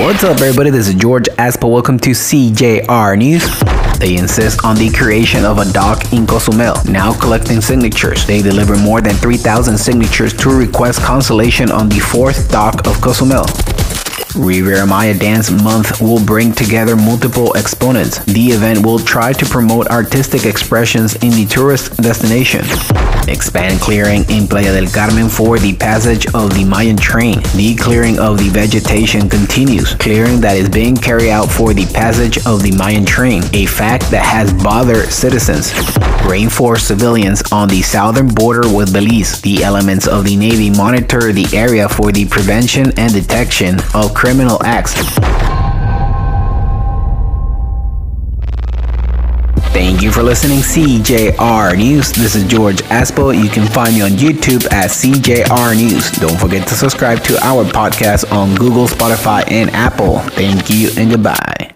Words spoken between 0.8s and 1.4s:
is George